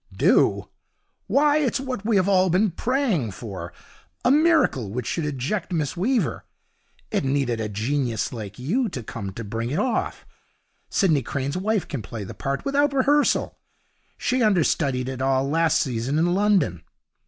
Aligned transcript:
'Do! 0.11 0.67
Why, 1.27 1.57
it's 1.57 1.79
what 1.79 2.03
we 2.03 2.15
have 2.15 2.27
all 2.27 2.49
been 2.49 2.71
praying 2.71 3.29
for 3.33 3.71
a 4.25 4.31
miracle 4.31 4.89
which 4.89 5.05
should 5.05 5.27
eject 5.27 5.71
Miss 5.71 5.95
Weaver. 5.95 6.43
It 7.11 7.23
needed 7.23 7.61
a 7.61 7.69
genius 7.69 8.33
like 8.33 8.57
you 8.57 8.89
to 8.89 9.03
come 9.03 9.31
to 9.33 9.43
bring 9.43 9.69
it 9.69 9.77
off. 9.77 10.25
Sidney 10.89 11.21
Crane's 11.21 11.55
wife 11.55 11.87
can 11.87 12.01
play 12.01 12.23
the 12.23 12.33
part 12.33 12.65
without 12.65 12.93
rehearsal. 12.95 13.59
She 14.17 14.41
understudied 14.41 15.07
it 15.07 15.21
all 15.21 15.47
last 15.47 15.79
season 15.79 16.17
in 16.17 16.33
London. 16.33 16.81